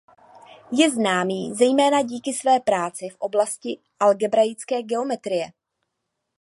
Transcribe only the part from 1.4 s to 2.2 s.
zejména